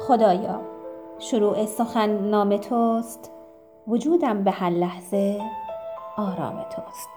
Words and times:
خدایا 0.00 0.60
شروع 1.18 1.66
سخن 1.66 2.10
نام 2.10 2.56
توست 2.56 3.30
وجودم 3.88 4.44
به 4.44 4.50
هر 4.50 4.70
لحظه 4.70 5.40
آرام 6.16 6.64
توست. 6.76 7.08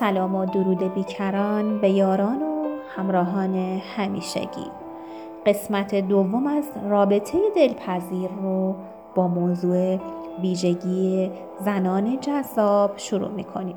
سلام 0.00 0.34
و 0.34 0.46
درود 0.46 0.94
بیکران 0.94 1.80
به 1.80 1.90
یاران 1.90 2.42
و 2.42 2.64
همراهان 2.96 3.54
همیشگی. 3.96 4.70
قسمت 5.46 5.94
دوم 5.94 6.46
از 6.46 6.64
رابطه 6.88 7.38
دلپذیر 7.56 8.30
رو 8.42 8.74
با 9.14 9.28
موضوع 9.28 9.98
ویژگی 10.42 11.30
زنان 11.60 12.20
جذاب 12.20 12.92
شروع 12.96 13.30
می‌کنیم. 13.30 13.76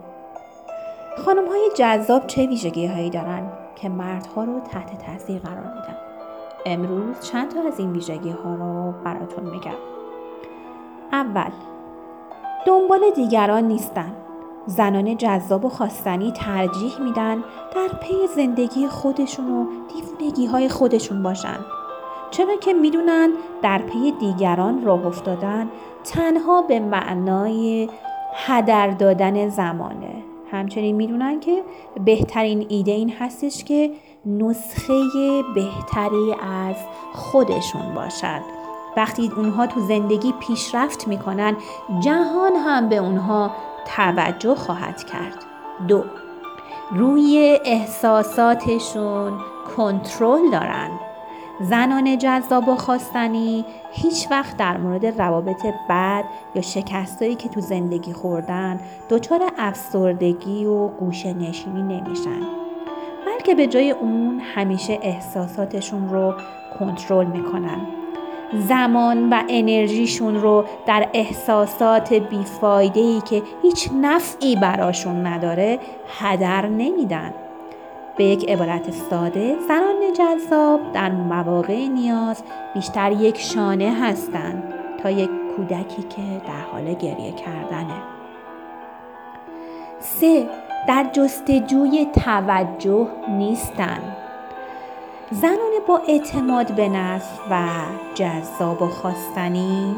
خانم 1.26 1.48
های 1.48 1.70
جذاب 1.76 2.28
چه 2.28 2.48
ویژگی 2.48 2.86
هایی 2.86 3.10
دارن 3.10 3.52
که 3.76 3.90
مردها 3.90 4.44
رو 4.44 4.60
تحت 4.60 5.06
تاثیر 5.06 5.40
قرار 5.40 5.74
میدن؟ 5.74 6.07
امروز 6.68 7.20
چند 7.22 7.52
تا 7.52 7.68
از 7.68 7.80
این 7.80 7.92
ویژگی 7.92 8.30
ها 8.30 8.56
رو 8.56 8.94
براتون 9.04 9.44
میگم. 9.44 9.78
اول 11.12 11.52
دنبال 12.66 13.00
دیگران 13.16 13.64
نیستن. 13.64 14.14
زنان 14.66 15.18
جذاب 15.18 15.66
و 15.66 15.70
خواستنی 15.70 16.32
ترجیح 16.32 17.02
میدن 17.02 17.36
در 17.76 17.88
پی 18.02 18.28
زندگی 18.36 18.88
خودشون 18.88 19.52
و 19.52 19.66
دیوونگی 19.94 20.46
های 20.46 20.70
خودشون 20.70 21.24
باشن. 21.24 21.58
چرا 22.32 22.56
که 22.56 22.74
می‌دونن 22.74 23.30
در 23.62 23.78
پی 23.78 24.12
دیگران 24.12 24.84
راه 24.84 25.08
افتادن 25.08 25.70
تنها 26.04 26.62
به 26.62 26.80
معنای 26.80 27.90
هدر 28.34 28.88
دادن 28.88 29.50
زمانه. 29.50 30.24
همچنین 30.52 30.96
می‌دونن 30.96 31.40
که 31.40 31.64
بهترین 32.06 32.66
ایده 32.70 32.92
این 32.92 33.10
هستش 33.20 33.64
که 33.64 33.92
نسخه 34.26 34.94
بهتری 35.56 36.36
از 36.68 36.76
خودشون 37.14 37.94
باشد 37.96 38.42
وقتی 38.98 39.32
اونها 39.38 39.68
تو 39.68 39.80
زندگی 39.80 40.34
پیشرفت 40.40 41.08
می‌کنن 41.08 41.58
جهان 42.00 42.56
هم 42.56 42.90
به 42.90 42.98
اونها 42.98 43.52
توجه 43.96 44.56
خواهد 44.56 45.04
کرد. 45.04 45.46
دو 45.88 46.04
روی 46.92 47.60
احساساتشون 47.66 49.34
کنترل 49.78 50.52
دارن. 50.52 50.90
زنان 51.62 52.18
جذاب 52.18 52.70
و 52.70 52.76
خواستنی 52.76 53.66
هیچ 53.92 54.28
وقت 54.32 54.58
در 54.58 54.78
مورد 54.78 55.06
روابط 55.06 55.66
بد 55.90 56.24
یا 56.56 56.62
شکستایی 56.62 57.36
که 57.36 57.50
تو 57.50 57.62
زندگی 57.62 58.14
خوردن 58.14 58.80
دچار 59.10 59.42
افسردگی 59.58 60.66
و 60.66 60.88
گوشه 60.88 61.34
نشینی 61.34 61.82
نمیشن 61.82 62.42
بلکه 63.26 63.56
به 63.56 63.68
جای 63.68 63.92
اون 63.92 64.42
همیشه 64.56 65.00
احساساتشون 65.02 66.10
رو 66.10 66.34
کنترل 66.80 67.26
می‌کنن. 67.26 67.80
زمان 68.54 69.30
و 69.30 69.44
انرژیشون 69.50 70.36
رو 70.36 70.66
در 70.86 71.08
احساسات 71.14 72.14
بیفایده 72.14 73.00
ای 73.00 73.22
که 73.22 73.44
هیچ 73.62 73.90
نفعی 74.02 74.56
براشون 74.56 75.28
نداره 75.28 75.80
هدر 76.20 76.68
نمیدن. 76.68 77.34
به 78.18 78.24
یک 78.24 78.50
عبارت 78.50 78.92
ساده 78.92 79.56
زنان 79.68 80.14
جذاب 80.14 80.92
در 80.94 81.12
مواقع 81.12 81.88
نیاز 81.88 82.44
بیشتر 82.74 83.12
یک 83.12 83.40
شانه 83.40 83.96
هستند 84.02 84.74
تا 85.04 85.10
یک 85.10 85.30
کودکی 85.56 86.02
که 86.02 86.42
در 86.48 86.62
حال 86.72 86.94
گریه 86.94 87.32
کردنه. 87.32 88.02
سه 90.00 90.50
در 90.88 91.10
جستجوی 91.14 92.08
توجه 92.26 93.08
نیستند 93.30 94.16
زنان 95.32 95.72
با 95.88 95.98
اعتماد 96.08 96.76
به 96.76 96.90
نفس 96.90 97.40
و 97.52 97.68
جذاب 98.16 98.82
و 98.82 98.88
خواستنی 98.88 99.96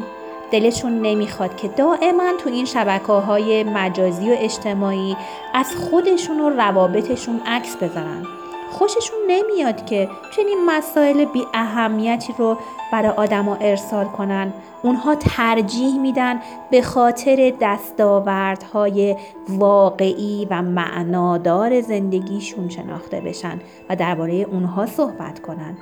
دلشون 0.52 1.00
نمی‌خواد 1.02 1.56
که 1.56 1.68
دائما 1.68 2.32
تو 2.38 2.50
این 2.50 2.64
شبکه 2.64 3.12
های 3.12 3.64
مجازی 3.64 4.30
و 4.30 4.34
اجتماعی 4.38 5.16
از 5.54 5.66
خودشون 5.76 6.40
و 6.40 6.50
روابطشون 6.50 7.40
عکس 7.46 7.76
بذارن. 7.76 8.26
خوششون 8.70 9.18
نمیاد 9.28 9.86
که 9.86 10.08
چنین 10.36 10.58
مسائل 10.66 11.24
بی 11.24 11.46
اهمیتی 11.54 12.34
رو 12.38 12.56
برای 12.92 13.10
آدما 13.10 13.56
ارسال 13.60 14.04
کنن. 14.04 14.52
اونها 14.82 15.14
ترجیح 15.14 16.00
میدن 16.00 16.40
به 16.70 16.82
خاطر 16.82 17.52
دستاوردهای 17.60 19.16
واقعی 19.48 20.46
و 20.50 20.62
معنادار 20.62 21.80
زندگیشون 21.80 22.68
شناخته 22.68 23.20
بشن 23.20 23.60
و 23.88 23.96
درباره 23.96 24.34
اونها 24.34 24.86
صحبت 24.86 25.42
کنن. 25.42 25.76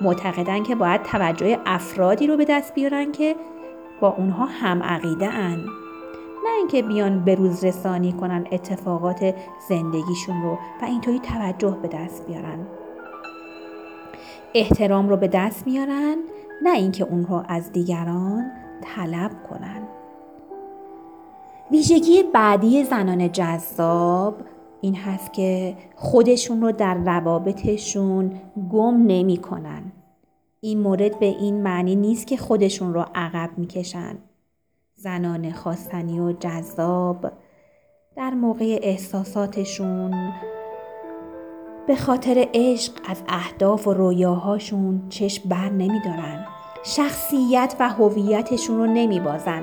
معتقدن 0.00 0.62
که 0.62 0.74
باید 0.74 1.02
توجه 1.02 1.58
افرادی 1.66 2.26
رو 2.26 2.36
به 2.36 2.44
دست 2.44 2.74
بیارن 2.74 3.12
که 3.12 3.36
با 4.00 4.08
اونها 4.08 4.44
هم 4.44 4.82
عقیده 4.82 5.26
ان 5.26 5.64
نه 6.44 6.54
اینکه 6.58 6.82
بیان 6.82 7.24
به 7.24 7.34
روز 7.34 7.64
رسانی 7.64 8.12
کنن 8.12 8.46
اتفاقات 8.52 9.34
زندگیشون 9.68 10.42
رو 10.42 10.58
و 10.82 10.84
اینطوری 10.84 11.18
توجه 11.18 11.76
به 11.82 11.88
دست 11.88 12.26
بیارن. 12.26 12.66
احترام 14.54 15.08
رو 15.08 15.16
به 15.16 15.28
دست 15.28 15.66
میارن 15.66 16.16
نه 16.62 16.72
اینکه 16.72 17.04
اون 17.04 17.26
رو 17.26 17.42
از 17.48 17.72
دیگران 17.72 18.50
طلب 18.82 19.30
کنن. 19.50 19.82
ویژگی 21.70 22.22
بعدی 22.22 22.84
زنان 22.84 23.32
جذاب 23.32 24.34
این 24.80 24.94
هست 24.94 25.32
که 25.32 25.76
خودشون 25.96 26.60
رو 26.60 26.72
در 26.72 26.94
روابطشون 26.94 28.32
گم 28.70 29.06
نمی 29.06 29.36
کنن. 29.36 29.92
این 30.60 30.78
مورد 30.80 31.18
به 31.18 31.26
این 31.26 31.62
معنی 31.62 31.96
نیست 31.96 32.26
که 32.26 32.36
خودشون 32.36 32.94
رو 32.94 33.04
عقب 33.14 33.50
می‌کشن. 33.56 34.18
زنان 34.94 35.52
خواستنی 35.52 36.20
و 36.20 36.32
جذاب 36.32 37.32
در 38.16 38.30
موقع 38.30 38.78
احساساتشون 38.82 40.32
به 41.86 41.96
خاطر 41.96 42.46
عشق 42.54 42.92
از 43.08 43.22
اهداف 43.28 43.86
و 43.86 43.94
رویاهاشون 43.94 45.02
چشم 45.08 45.48
بر 45.48 45.68
نمیدارن. 45.68 46.46
شخصیت 46.84 47.74
و 47.80 47.88
هویتشون 47.88 48.76
رو 48.76 48.86
نمیبازن. 48.86 49.62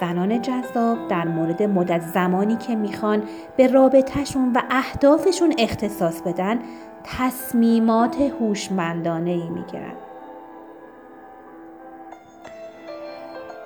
زنان 0.00 0.42
جذاب 0.42 1.08
در 1.08 1.28
مورد 1.28 1.62
مدت 1.62 2.00
زمانی 2.00 2.56
که 2.56 2.76
می‌خوان 2.76 3.22
به 3.56 3.66
رابطهشون 3.66 4.52
و 4.52 4.62
اهدافشون 4.70 5.54
اختصاص 5.58 6.22
بدن 6.22 6.58
تصمیمات 7.04 8.20
هوشمندانه 8.20 9.30
ای 9.30 9.48
می‌گیرن. 9.48 9.92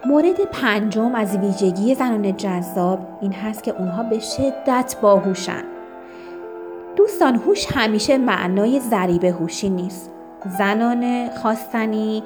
مورد 0.07 0.41
پنجم 0.53 1.15
از 1.15 1.37
ویژگی 1.37 1.95
زنان 1.95 2.37
جذاب 2.37 3.19
این 3.21 3.33
هست 3.33 3.63
که 3.63 3.75
اونها 3.79 4.03
به 4.03 4.19
شدت 4.19 4.97
باهوشن. 5.03 5.65
دوستان 6.97 7.35
هوش 7.35 7.67
همیشه 7.75 8.19
معنای 8.19 8.81
ذریب 8.81 9.25
هوشی 9.25 9.69
نیست. 9.69 10.11
زنان 10.59 11.31
خواستنی 11.31 12.23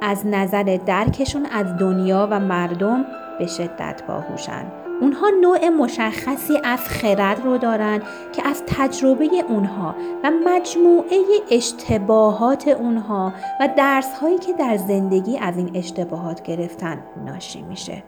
از 0.00 0.26
نظر 0.26 0.78
درکشون 0.86 1.46
از 1.46 1.66
دنیا 1.78 2.28
و 2.30 2.40
مردم 2.40 3.04
به 3.40 3.46
شدت 3.46 4.02
باهوشن. 4.08 4.64
اونها 5.00 5.26
نوع 5.40 5.68
مشخصی 5.68 6.58
از 6.64 6.80
خرد 6.80 7.40
رو 7.44 7.58
دارن 7.58 8.02
که 8.32 8.48
از 8.48 8.62
تجربه 8.66 9.28
اونها 9.48 9.94
و 10.24 10.30
مجموعه 10.46 11.16
اشتباهات 11.50 12.68
اونها 12.68 13.32
و 13.60 13.68
درس 13.76 14.14
هایی 14.14 14.38
که 14.38 14.52
در 14.52 14.76
زندگی 14.76 15.38
از 15.38 15.56
این 15.56 15.70
اشتباهات 15.74 16.42
گرفتن 16.42 17.02
ناشی 17.26 17.62
میشه. 17.62 18.02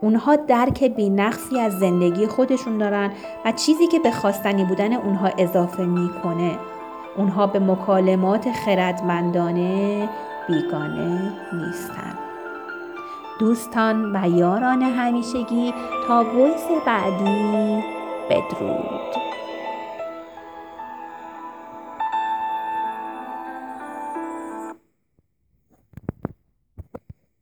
اونها 0.00 0.36
درک 0.36 0.84
بینقصی 0.84 1.60
از 1.60 1.72
زندگی 1.78 2.26
خودشون 2.26 2.78
دارن 2.78 3.10
و 3.44 3.52
چیزی 3.52 3.86
که 3.86 3.98
به 3.98 4.10
خواستنی 4.10 4.64
بودن 4.64 4.92
اونها 4.92 5.30
اضافه 5.38 5.84
می‌کنه 5.84 6.58
اونها 7.16 7.46
به 7.46 7.58
مکالمات 7.58 8.52
خردمندانه 8.52 10.08
بیگانه 10.48 11.32
نیستند 11.52 12.18
دوستان 13.38 14.16
و 14.16 14.28
یاران 14.28 14.82
همیشگی 14.82 15.74
تا 16.08 16.24
ویس 16.24 16.84
بعدی. 16.86 17.84
بدرود. 18.30 19.23